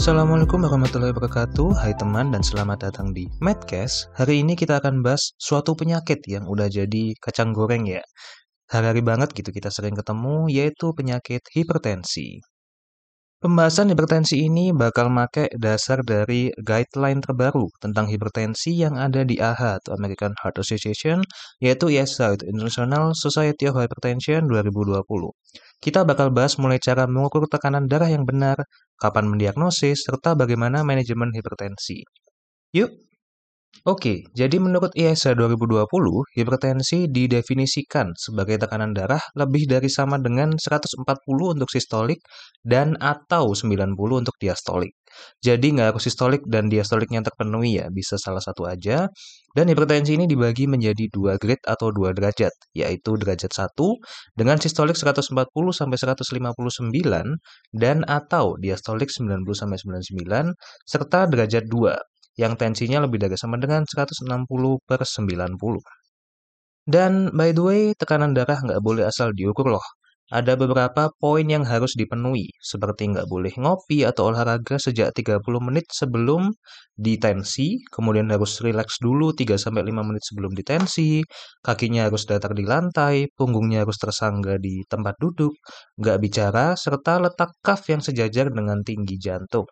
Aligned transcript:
Assalamualaikum 0.00 0.64
warahmatullahi 0.64 1.12
wabarakatuh. 1.12 1.76
Hai 1.76 1.92
teman 1.92 2.32
dan 2.32 2.40
selamat 2.40 2.88
datang 2.88 3.12
di 3.12 3.28
Medcast 3.44 4.08
Hari 4.16 4.40
ini 4.40 4.56
kita 4.56 4.80
akan 4.80 5.04
bahas 5.04 5.36
suatu 5.36 5.76
penyakit 5.76 6.24
yang 6.24 6.48
udah 6.48 6.72
jadi 6.72 7.12
kacang 7.20 7.52
goreng 7.52 7.84
ya. 7.84 8.00
Hari-hari 8.72 9.04
banget 9.04 9.36
gitu 9.36 9.52
kita 9.52 9.68
sering 9.68 9.92
ketemu 9.92 10.48
yaitu 10.48 10.96
penyakit 10.96 11.44
hipertensi 11.52 12.40
Pembahasan 13.40 13.88
hipertensi 13.88 14.36
ini 14.36 14.68
bakal 14.68 15.08
make 15.08 15.48
dasar 15.56 16.04
dari 16.04 16.52
guideline 16.60 17.24
terbaru 17.24 17.72
tentang 17.80 18.04
hipertensi 18.12 18.76
yang 18.76 19.00
ada 19.00 19.24
di 19.24 19.40
AHA 19.40 19.80
atau 19.80 19.96
American 19.96 20.36
Heart 20.44 20.60
Association 20.60 21.24
yaitu 21.56 21.88
itu 21.88 22.44
International 22.44 23.16
Society 23.16 23.72
of 23.72 23.80
Hypertension 23.80 24.44
2020. 24.44 25.08
Kita 25.80 26.04
bakal 26.04 26.36
bahas 26.36 26.60
mulai 26.60 26.76
cara 26.84 27.08
mengukur 27.08 27.48
tekanan 27.48 27.88
darah 27.88 28.12
yang 28.12 28.28
benar, 28.28 28.60
kapan 29.00 29.32
mendiagnosis, 29.32 30.04
serta 30.04 30.36
bagaimana 30.36 30.84
manajemen 30.84 31.32
hipertensi. 31.32 32.04
Yuk, 32.76 32.92
Oke, 33.88 34.28
jadi 34.36 34.60
menurut 34.60 34.92
ISA 34.92 35.32
2020, 35.32 35.88
hipertensi 36.36 37.08
didefinisikan 37.08 38.12
sebagai 38.12 38.60
tekanan 38.60 38.92
darah 38.92 39.24
lebih 39.32 39.64
dari 39.64 39.88
sama 39.88 40.20
dengan 40.20 40.52
140 40.60 41.00
untuk 41.56 41.64
sistolik 41.72 42.20
dan 42.60 43.00
atau 43.00 43.56
90 43.56 44.20
untuk 44.20 44.36
diastolik. 44.36 44.92
Jadi 45.40 45.72
nggak 45.72 45.96
harus 45.96 46.04
sistolik 46.04 46.44
dan 46.44 46.68
diastoliknya 46.68 47.24
terpenuhi 47.24 47.80
ya, 47.80 47.88
bisa 47.88 48.20
salah 48.20 48.44
satu 48.44 48.68
aja. 48.68 49.08
Dan 49.56 49.66
hipertensi 49.72 50.12
ini 50.12 50.28
dibagi 50.28 50.68
menjadi 50.68 51.08
dua 51.08 51.40
grade 51.40 51.64
atau 51.64 51.88
dua 51.88 52.12
derajat, 52.12 52.52
yaitu 52.76 53.16
derajat 53.16 53.48
1 53.48 53.96
dengan 54.36 54.60
sistolik 54.60 54.94
140 54.94 55.32
sampai 55.72 55.96
159 55.96 57.40
dan 57.72 58.04
atau 58.04 58.60
diastolik 58.60 59.08
90 59.08 59.40
sampai 59.56 59.78
99 59.80 60.52
serta 60.84 61.26
derajat 61.32 61.64
2 61.64 62.09
yang 62.40 62.52
tensinya 62.60 62.98
lebih 63.04 63.18
dari 63.24 63.36
sama 63.42 63.56
dengan 63.60 63.82
160 63.84 64.80
per 64.88 65.00
90. 65.04 65.84
Dan 66.94 67.12
by 67.38 67.50
the 67.56 67.62
way, 67.68 67.82
tekanan 68.00 68.32
darah 68.36 68.58
nggak 68.64 68.80
boleh 68.86 69.04
asal 69.10 69.28
diukur 69.36 69.66
loh. 69.74 69.84
Ada 70.30 70.54
beberapa 70.54 71.10
poin 71.18 71.42
yang 71.42 71.66
harus 71.66 71.92
dipenuhi, 71.98 72.54
seperti 72.62 73.02
nggak 73.10 73.26
boleh 73.26 73.50
ngopi 73.58 74.06
atau 74.06 74.30
olahraga 74.30 74.78
sejak 74.78 75.10
30 75.10 75.58
menit 75.58 75.90
sebelum 75.90 76.54
ditensi, 76.94 77.82
kemudian 77.90 78.30
harus 78.30 78.62
rileks 78.62 79.02
dulu 79.02 79.34
3-5 79.34 80.06
menit 80.06 80.22
sebelum 80.22 80.54
ditensi, 80.54 81.26
kakinya 81.66 82.06
harus 82.06 82.30
datar 82.30 82.54
di 82.54 82.62
lantai, 82.62 83.26
punggungnya 83.34 83.82
harus 83.82 83.98
tersangga 83.98 84.54
di 84.62 84.86
tempat 84.86 85.18
duduk, 85.18 85.50
nggak 85.98 86.18
bicara, 86.22 86.78
serta 86.78 87.18
letak 87.26 87.50
kaf 87.58 87.82
yang 87.90 87.98
sejajar 87.98 88.54
dengan 88.54 88.86
tinggi 88.86 89.18
jantung. 89.18 89.66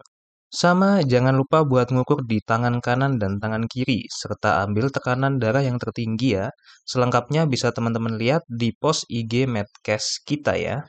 Sama, 0.48 1.04
jangan 1.04 1.36
lupa 1.36 1.60
buat 1.60 1.92
ngukur 1.92 2.24
di 2.24 2.40
tangan 2.40 2.80
kanan 2.80 3.20
dan 3.20 3.36
tangan 3.36 3.68
kiri, 3.68 4.08
serta 4.08 4.64
ambil 4.64 4.88
tekanan 4.88 5.36
darah 5.36 5.60
yang 5.60 5.76
tertinggi 5.76 6.40
ya. 6.40 6.48
Selengkapnya 6.88 7.44
bisa 7.44 7.68
teman-teman 7.68 8.16
lihat 8.16 8.48
di 8.48 8.72
post 8.72 9.04
IG 9.12 9.44
Medcast 9.44 10.24
kita 10.24 10.56
ya. 10.56 10.88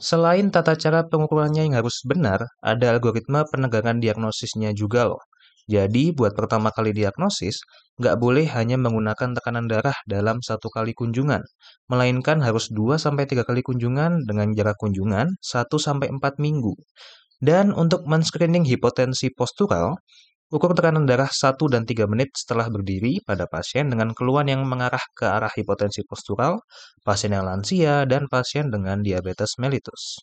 Selain 0.00 0.48
tata 0.48 0.72
cara 0.72 1.04
pengukurannya 1.04 1.68
yang 1.68 1.76
harus 1.76 2.00
benar, 2.08 2.48
ada 2.64 2.96
algoritma 2.96 3.44
penegangan 3.44 4.00
diagnosisnya 4.00 4.72
juga 4.72 5.04
loh. 5.04 5.20
Jadi, 5.68 6.16
buat 6.16 6.32
pertama 6.32 6.72
kali 6.72 6.96
diagnosis, 6.96 7.60
nggak 8.00 8.16
boleh 8.16 8.46
hanya 8.56 8.80
menggunakan 8.80 9.36
tekanan 9.36 9.68
darah 9.68 9.96
dalam 10.08 10.40
satu 10.40 10.72
kali 10.72 10.96
kunjungan, 10.96 11.44
melainkan 11.92 12.40
harus 12.40 12.72
2-3 12.72 13.44
kali 13.44 13.60
kunjungan 13.60 14.24
dengan 14.24 14.48
jarak 14.56 14.80
kunjungan 14.80 15.28
1-4 15.44 16.40
minggu. 16.40 16.72
Dan 17.36 17.76
untuk 17.76 18.08
men-screening 18.08 18.64
hipotensi 18.64 19.28
postural, 19.32 20.00
ukur 20.48 20.72
tekanan 20.72 21.04
darah 21.04 21.28
1 21.28 21.68
dan 21.68 21.84
3 21.84 22.08
menit 22.08 22.32
setelah 22.32 22.70
berdiri 22.72 23.20
pada 23.28 23.44
pasien 23.50 23.92
dengan 23.92 24.16
keluhan 24.16 24.48
yang 24.48 24.62
mengarah 24.64 25.02
ke 25.12 25.26
arah 25.28 25.52
hipotensi 25.52 26.00
postural, 26.08 26.64
pasien 27.04 27.36
yang 27.36 27.44
lansia, 27.44 28.08
dan 28.08 28.24
pasien 28.30 28.72
dengan 28.72 29.04
diabetes 29.04 29.58
mellitus. 29.60 30.22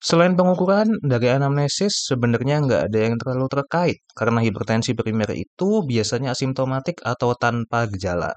Selain 0.00 0.32
pengukuran, 0.32 0.88
dari 1.04 1.28
anamnesis 1.28 2.08
sebenarnya 2.08 2.64
nggak 2.64 2.82
ada 2.88 2.98
yang 3.04 3.14
terlalu 3.20 3.46
terkait, 3.52 3.98
karena 4.16 4.40
hipertensi 4.40 4.96
primer 4.96 5.28
itu 5.36 5.84
biasanya 5.84 6.32
asimptomatik 6.32 7.04
atau 7.04 7.36
tanpa 7.36 7.84
gejala. 7.84 8.32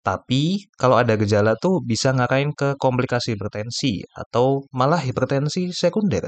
Tapi, 0.00 0.72
kalau 0.80 0.96
ada 0.98 1.14
gejala 1.20 1.52
tuh 1.60 1.84
bisa 1.84 2.10
ngarahin 2.16 2.56
ke 2.56 2.74
komplikasi 2.80 3.36
hipertensi 3.36 4.02
atau 4.16 4.64
malah 4.72 4.98
hipertensi 5.04 5.70
sekunder. 5.76 6.26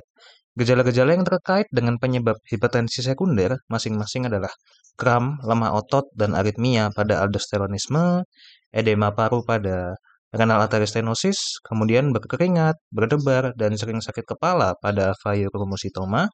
Gejala-gejala 0.55 1.19
yang 1.19 1.27
terkait 1.27 1.67
dengan 1.75 1.99
penyebab 1.99 2.39
hipertensi 2.47 3.03
sekunder 3.03 3.59
masing-masing 3.67 4.31
adalah 4.31 4.55
kram, 4.95 5.35
lemah 5.43 5.75
otot, 5.75 6.07
dan 6.15 6.39
aritmia 6.39 6.95
pada 6.95 7.27
aldosteronisme, 7.27 8.23
edema 8.71 9.11
paru 9.11 9.43
pada 9.43 9.99
renal 10.31 10.63
artery 10.63 10.87
stenosis, 10.87 11.59
kemudian 11.67 12.15
berkeringat, 12.15 12.79
berdebar, 12.95 13.51
dan 13.59 13.75
sering 13.75 13.99
sakit 13.99 14.23
kepala 14.23 14.79
pada 14.79 15.15
phaeochromocytoma, 15.27 16.31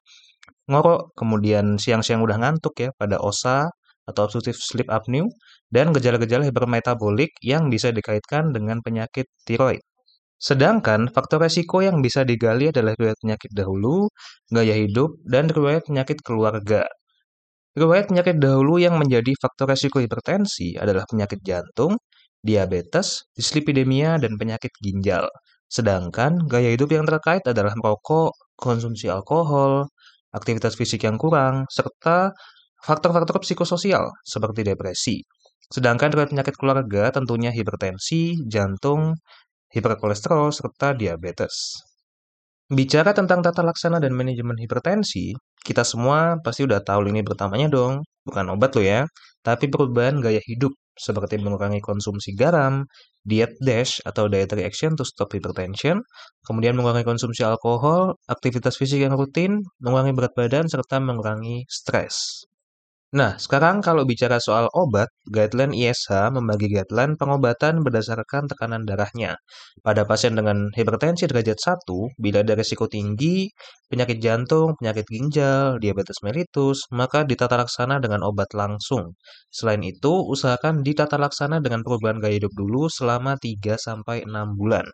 ngorok, 0.69 1.17
kemudian 1.17 1.81
siang-siang 1.81 2.21
udah 2.21 2.37
ngantuk 2.41 2.77
ya 2.77 2.89
pada 2.93 3.17
OSA 3.17 3.73
atau 4.05 4.21
obstructive 4.29 4.57
sleep 4.57 4.89
apnea, 4.89 5.25
dan 5.73 5.93
gejala-gejala 5.93 6.45
hipermetabolik 6.49 7.33
yang 7.41 7.69
bisa 7.73 7.89
dikaitkan 7.89 8.53
dengan 8.53 8.85
penyakit 8.85 9.25
tiroid. 9.45 9.81
Sedangkan 10.41 11.05
faktor 11.13 11.45
resiko 11.45 11.85
yang 11.85 12.01
bisa 12.01 12.25
digali 12.25 12.73
adalah 12.73 12.97
riwayat 12.97 13.21
penyakit 13.21 13.51
dahulu, 13.53 14.09
gaya 14.49 14.73
hidup, 14.73 15.21
dan 15.21 15.45
riwayat 15.45 15.85
penyakit 15.85 16.17
keluarga. 16.25 16.81
Riwayat 17.77 18.09
penyakit 18.09 18.41
dahulu 18.41 18.81
yang 18.81 18.97
menjadi 18.97 19.37
faktor 19.37 19.69
resiko 19.69 20.01
hipertensi 20.01 20.81
adalah 20.81 21.05
penyakit 21.05 21.45
jantung, 21.45 21.93
diabetes, 22.41 23.29
dislipidemia, 23.37 24.17
dan 24.17 24.33
penyakit 24.41 24.73
ginjal. 24.81 25.29
Sedangkan 25.69 26.49
gaya 26.49 26.73
hidup 26.73 26.89
yang 26.89 27.05
terkait 27.05 27.45
adalah 27.45 27.77
merokok, 27.77 28.33
konsumsi 28.57 29.13
alkohol, 29.13 29.87
aktivitas 30.33 30.73
fisik 30.73 31.05
yang 31.05 31.21
kurang, 31.21 31.69
serta 31.69 32.33
faktor-faktor 32.81 33.37
psikososial 33.45 34.09
seperti 34.25 34.65
depresi. 34.65 35.21
Sedangkan 35.71 36.11
riwayat 36.11 36.33
penyakit 36.33 36.55
keluarga 36.57 37.13
tentunya 37.15 37.53
hipertensi, 37.53 38.41
jantung, 38.49 39.15
hiperkolesterol, 39.71 40.51
serta 40.51 40.93
diabetes. 40.95 41.81
Bicara 42.71 43.11
tentang 43.11 43.43
tata 43.43 43.59
laksana 43.67 43.99
dan 43.99 44.15
manajemen 44.15 44.55
hipertensi, 44.55 45.35
kita 45.59 45.83
semua 45.83 46.39
pasti 46.39 46.63
udah 46.63 46.79
tahu 46.79 47.11
lini 47.11 47.19
pertamanya 47.19 47.67
dong, 47.67 47.99
bukan 48.23 48.55
obat 48.55 48.71
loh 48.79 48.85
ya, 48.87 49.01
tapi 49.43 49.67
perubahan 49.67 50.23
gaya 50.23 50.39
hidup 50.39 50.71
seperti 50.95 51.35
mengurangi 51.41 51.83
konsumsi 51.83 52.31
garam, 52.31 52.87
diet 53.27 53.51
DASH 53.59 54.03
atau 54.07 54.31
dietary 54.31 54.63
action 54.63 54.95
to 54.95 55.03
stop 55.03 55.33
hypertension, 55.35 55.99
kemudian 56.47 56.77
mengurangi 56.77 57.03
konsumsi 57.03 57.43
alkohol, 57.43 58.15
aktivitas 58.31 58.79
fisik 58.79 59.03
yang 59.03 59.19
rutin, 59.19 59.59
mengurangi 59.83 60.13
berat 60.15 60.33
badan, 60.37 60.65
serta 60.71 61.01
mengurangi 61.03 61.67
stres. 61.67 62.47
Nah, 63.11 63.35
sekarang 63.35 63.83
kalau 63.83 64.07
bicara 64.07 64.39
soal 64.39 64.71
obat, 64.71 65.11
guideline 65.27 65.75
ISH 65.75 66.31
membagi 66.31 66.71
guideline 66.71 67.19
pengobatan 67.19 67.83
berdasarkan 67.83 68.47
tekanan 68.47 68.87
darahnya. 68.87 69.35
Pada 69.83 70.07
pasien 70.07 70.31
dengan 70.31 70.71
hipertensi 70.71 71.27
derajat 71.27 71.59
1, 71.59 72.07
bila 72.15 72.39
ada 72.39 72.55
risiko 72.55 72.87
tinggi, 72.87 73.51
penyakit 73.91 74.15
jantung, 74.23 74.79
penyakit 74.79 75.03
ginjal, 75.11 75.75
diabetes 75.83 76.23
mellitus, 76.23 76.87
maka 76.95 77.27
ditata 77.27 77.59
laksana 77.59 77.99
dengan 77.99 78.23
obat 78.23 78.55
langsung. 78.55 79.19
Selain 79.51 79.83
itu, 79.83 80.13
usahakan 80.31 80.79
ditata 80.79 81.19
laksana 81.19 81.59
dengan 81.59 81.83
perubahan 81.83 82.15
gaya 82.23 82.39
hidup 82.39 82.55
dulu 82.55 82.87
selama 82.87 83.35
3-6 83.35 84.55
bulan. 84.55 84.87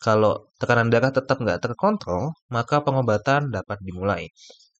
Kalau 0.00 0.48
tekanan 0.56 0.88
darah 0.88 1.12
tetap 1.12 1.36
nggak 1.36 1.60
terkontrol, 1.60 2.32
maka 2.48 2.80
pengobatan 2.80 3.52
dapat 3.52 3.76
dimulai. 3.84 4.32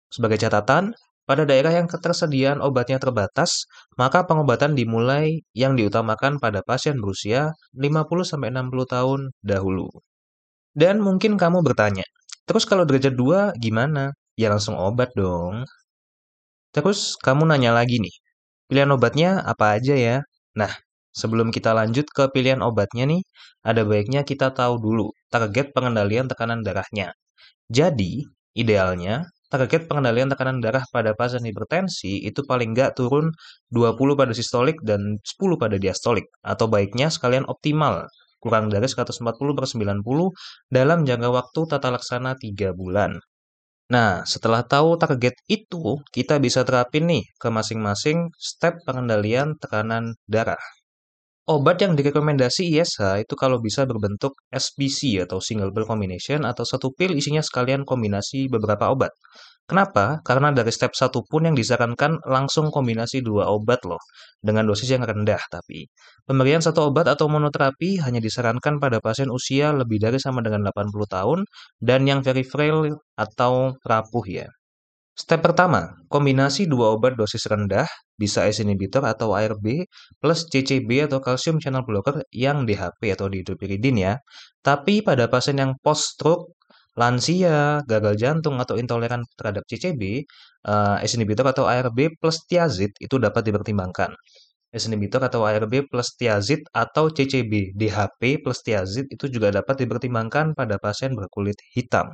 Sebagai 0.08 0.40
catatan, 0.40 0.96
pada 1.28 1.44
daerah 1.44 1.72
yang 1.76 1.86
ketersediaan 1.92 2.58
obatnya 2.64 2.96
terbatas, 2.96 3.68
maka 4.00 4.24
pengobatan 4.24 4.72
dimulai 4.78 5.44
yang 5.52 5.76
diutamakan 5.78 6.40
pada 6.40 6.64
pasien 6.64 6.96
berusia 7.02 7.52
50-60 7.76 8.88
tahun 8.88 9.20
dahulu. 9.44 9.88
Dan 10.76 11.00
mungkin 11.04 11.36
kamu 11.40 11.60
bertanya, 11.66 12.04
terus 12.48 12.64
kalau 12.68 12.84
derajat 12.88 13.14
2 13.18 13.52
gimana? 13.58 14.14
Ya 14.38 14.48
langsung 14.54 14.76
obat 14.78 15.10
dong. 15.18 15.64
Terus 16.74 17.16
kamu 17.20 17.48
nanya 17.48 17.72
lagi 17.76 17.96
nih, 18.00 18.14
pilihan 18.68 18.90
obatnya 18.96 19.40
apa 19.44 19.76
aja 19.80 19.94
ya? 19.96 20.16
Nah, 20.56 20.72
sebelum 21.16 21.48
kita 21.54 21.72
lanjut 21.76 22.06
ke 22.12 22.28
pilihan 22.34 22.60
obatnya 22.64 23.04
nih, 23.08 23.22
ada 23.64 23.82
baiknya 23.88 24.22
kita 24.28 24.52
tahu 24.56 24.76
dulu 24.80 25.08
target 25.32 25.72
pengendalian 25.76 26.26
tekanan 26.30 26.60
darahnya. 26.66 27.12
Jadi, 27.72 28.24
idealnya 28.58 29.28
target 29.52 29.88
pengendalian 29.88 30.28
tekanan 30.32 30.60
darah 30.64 30.84
pada 30.94 31.12
pasien 31.18 31.44
hipertensi 31.44 32.24
itu 32.24 32.40
paling 32.44 32.72
nggak 32.76 32.96
turun 32.98 33.32
20 33.72 34.16
pada 34.20 34.32
sistolik 34.36 34.76
dan 34.84 35.20
10 35.24 35.56
pada 35.60 35.76
diastolik, 35.80 36.28
atau 36.44 36.66
baiknya 36.68 37.08
sekalian 37.08 37.44
optimal, 37.48 38.06
kurang 38.40 38.68
dari 38.72 38.86
140 38.86 39.56
per 39.56 39.64
90 39.66 40.30
dalam 40.70 41.02
jangka 41.08 41.28
waktu 41.32 41.60
tata 41.68 41.88
laksana 41.94 42.36
3 42.36 42.72
bulan. 42.76 43.18
Nah, 43.88 44.20
setelah 44.28 44.62
tahu 44.68 45.00
target 45.00 45.32
itu, 45.48 45.96
kita 46.12 46.36
bisa 46.44 46.60
terapin 46.68 47.08
nih 47.08 47.24
ke 47.40 47.48
masing-masing 47.48 48.28
step 48.36 48.84
pengendalian 48.84 49.56
tekanan 49.56 50.12
darah. 50.28 50.60
Obat 51.48 51.80
yang 51.80 51.96
direkomendasi 51.96 52.76
ISH 52.76 53.24
itu 53.24 53.32
kalau 53.32 53.56
bisa 53.56 53.88
berbentuk 53.88 54.36
SPC 54.52 55.24
atau 55.24 55.40
single 55.40 55.72
pill 55.72 55.88
combination 55.88 56.44
atau 56.44 56.60
satu 56.60 56.92
pil 56.92 57.16
isinya 57.16 57.40
sekalian 57.40 57.88
kombinasi 57.88 58.52
beberapa 58.52 58.92
obat. 58.92 59.16
Kenapa? 59.64 60.20
Karena 60.20 60.52
dari 60.52 60.68
step 60.68 60.92
satu 60.92 61.24
pun 61.24 61.48
yang 61.48 61.56
disarankan 61.56 62.20
langsung 62.28 62.68
kombinasi 62.68 63.24
dua 63.24 63.48
obat 63.48 63.80
loh, 63.88 64.00
dengan 64.44 64.68
dosis 64.68 64.92
yang 64.92 65.08
rendah 65.08 65.40
tapi. 65.48 65.88
Pemberian 66.28 66.60
satu 66.60 66.92
obat 66.92 67.08
atau 67.08 67.32
monoterapi 67.32 67.96
hanya 68.04 68.20
disarankan 68.20 68.76
pada 68.76 69.00
pasien 69.00 69.32
usia 69.32 69.72
lebih 69.72 70.04
dari 70.04 70.20
sama 70.20 70.44
dengan 70.44 70.68
80 70.68 71.08
tahun 71.08 71.38
dan 71.80 72.04
yang 72.04 72.20
very 72.20 72.44
frail 72.44 72.92
atau 73.16 73.72
rapuh 73.88 74.24
ya. 74.28 74.48
Step 75.18 75.42
pertama, 75.42 75.98
kombinasi 76.06 76.70
dua 76.70 76.94
obat 76.94 77.18
dosis 77.18 77.42
rendah, 77.50 77.90
bisa 78.14 78.46
ACE 78.46 78.62
inhibitor 78.62 79.02
atau 79.02 79.34
ARB, 79.34 79.82
plus 80.22 80.46
CCB 80.46 81.10
atau 81.10 81.18
calcium 81.18 81.58
channel 81.58 81.82
blocker 81.82 82.22
yang 82.30 82.62
DHP 82.62 83.18
atau 83.18 83.26
dihidropiridin 83.26 83.96
ya. 83.98 84.14
Tapi 84.62 85.02
pada 85.02 85.26
pasien 85.26 85.58
yang 85.58 85.74
post-stroke, 85.82 86.54
lansia, 86.94 87.82
gagal 87.90 88.14
jantung, 88.14 88.62
atau 88.62 88.78
intoleran 88.78 89.26
terhadap 89.34 89.66
CCB, 89.66 90.22
ACE 91.02 91.14
inhibitor 91.18 91.50
atau 91.50 91.66
ARB 91.66 92.14
plus 92.22 92.46
tiazid 92.46 92.94
itu 93.02 93.18
dapat 93.18 93.42
dipertimbangkan. 93.42 94.14
ACE 94.70 94.86
inhibitor 94.86 95.18
atau 95.26 95.42
ARB 95.42 95.90
plus 95.90 96.14
tiazid 96.14 96.62
atau 96.70 97.10
CCB 97.10 97.74
DHP 97.74 98.38
plus 98.38 98.62
tiazid 98.62 99.10
itu 99.10 99.26
juga 99.26 99.50
dapat 99.50 99.82
dipertimbangkan 99.82 100.54
pada 100.54 100.78
pasien 100.78 101.10
berkulit 101.18 101.58
hitam. 101.74 102.06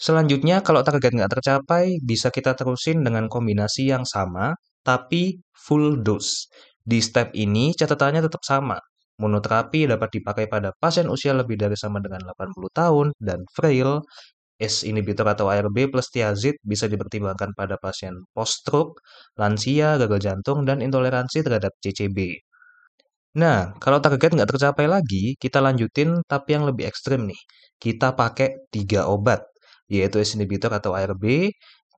Selanjutnya, 0.00 0.56
kalau 0.66 0.80
target 0.80 1.12
nggak 1.12 1.32
tercapai, 1.36 2.00
bisa 2.00 2.28
kita 2.32 2.56
terusin 2.58 3.04
dengan 3.06 3.28
kombinasi 3.28 3.92
yang 3.92 4.04
sama, 4.08 4.56
tapi 4.80 5.22
full 5.52 6.00
dose. 6.00 6.48
Di 6.80 6.98
step 7.04 7.36
ini, 7.36 7.76
catatannya 7.76 8.24
tetap 8.24 8.40
sama. 8.40 8.80
Monoterapi 9.20 9.84
dapat 9.92 10.08
dipakai 10.16 10.48
pada 10.48 10.72
pasien 10.80 11.06
usia 11.12 11.36
lebih 11.36 11.60
dari 11.60 11.76
sama 11.76 12.00
dengan 12.00 12.24
80 12.32 12.72
tahun 12.72 13.06
dan 13.20 13.44
frail. 13.52 14.00
S 14.60 14.84
inhibitor 14.84 15.24
atau 15.28 15.48
ARB 15.52 15.88
plus 15.92 16.08
tiazid 16.12 16.56
bisa 16.64 16.84
dipertimbangkan 16.88 17.56
pada 17.56 17.76
pasien 17.80 18.12
post-stroke, 18.36 19.00
lansia, 19.40 19.96
gagal 20.00 20.20
jantung, 20.20 20.68
dan 20.68 20.84
intoleransi 20.84 21.40
terhadap 21.44 21.72
CCB. 21.80 22.18
Nah, 23.40 23.74
kalau 23.82 23.98
target 24.04 24.30
nggak 24.36 24.50
tercapai 24.52 24.86
lagi, 24.90 25.34
kita 25.38 25.58
lanjutin 25.62 26.22
tapi 26.26 26.48
yang 26.56 26.64
lebih 26.68 26.84
ekstrim 26.90 27.26
nih. 27.30 27.40
Kita 27.80 28.12
pakai 28.18 28.68
tiga 28.74 29.06
obat 29.08 29.49
yaitu 29.90 30.22
ACE 30.22 30.38
inhibitor 30.38 30.70
atau 30.70 30.94
ARB, 30.94 31.50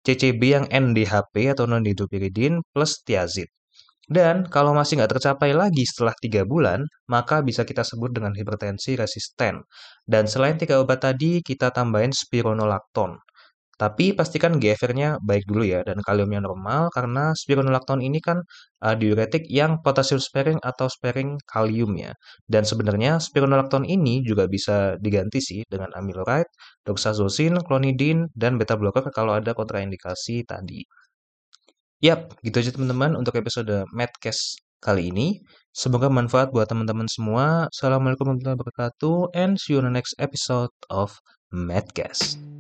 CCB 0.03 0.43
yang 0.43 0.67
NDHP 0.67 1.55
atau 1.55 1.69
non-dihydropiridin 1.71 2.65
plus 2.75 3.05
tiazid. 3.07 3.47
Dan 4.11 4.51
kalau 4.51 4.75
masih 4.75 4.99
nggak 4.99 5.15
tercapai 5.17 5.55
lagi 5.55 5.87
setelah 5.87 6.13
tiga 6.19 6.43
bulan, 6.43 6.83
maka 7.07 7.39
bisa 7.41 7.63
kita 7.63 7.87
sebut 7.87 8.11
dengan 8.11 8.35
hipertensi 8.35 8.99
resisten. 8.99 9.63
Dan 10.03 10.27
selain 10.27 10.59
tiga 10.59 10.83
obat 10.83 11.07
tadi, 11.07 11.39
kita 11.39 11.71
tambahin 11.71 12.11
spironolakton. 12.11 13.15
Tapi 13.83 14.15
pastikan 14.15 14.63
GFR-nya 14.63 15.19
baik 15.19 15.51
dulu 15.51 15.67
ya 15.67 15.83
dan 15.83 15.99
kaliumnya 16.07 16.39
normal 16.39 16.87
karena 16.95 17.35
spironolakton 17.35 17.99
ini 17.99 18.23
kan 18.23 18.39
uh, 18.79 18.95
diuretik 18.95 19.43
yang 19.51 19.83
potassium 19.83 20.23
sparing 20.23 20.63
atau 20.63 20.87
sparing 20.87 21.35
kalium 21.51 21.91
ya. 21.99 22.15
Dan 22.47 22.63
sebenarnya 22.63 23.19
spironolakton 23.19 23.83
ini 23.83 24.23
juga 24.23 24.47
bisa 24.47 24.95
diganti 25.03 25.43
sih 25.43 25.61
dengan 25.67 25.91
amiloride, 25.99 26.47
doxazosin, 26.87 27.59
clonidine, 27.67 28.31
dan 28.39 28.55
beta 28.55 28.79
blocker 28.79 29.03
kalau 29.11 29.35
ada 29.35 29.51
kontraindikasi 29.51 30.47
tadi. 30.47 30.87
Yap, 32.07 32.39
gitu 32.47 32.63
aja 32.63 32.71
teman-teman 32.71 33.19
untuk 33.19 33.35
episode 33.35 33.83
Medcast 33.91 34.63
kali 34.79 35.11
ini. 35.11 35.43
Semoga 35.75 36.07
manfaat 36.07 36.55
buat 36.55 36.71
teman-teman 36.71 37.11
semua. 37.11 37.67
Assalamualaikum 37.67 38.31
warahmatullahi 38.31 38.59
wabarakatuh 38.63 39.35
and 39.35 39.59
see 39.59 39.75
you 39.75 39.83
on 39.83 39.91
the 39.91 39.95
next 39.95 40.15
episode 40.23 40.71
of 40.87 41.19
Medcast. 41.51 42.52